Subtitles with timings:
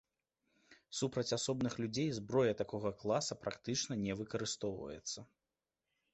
[0.99, 5.19] Супраць асобных людзей зброя такога класа практычна не выкарыстоўваецца.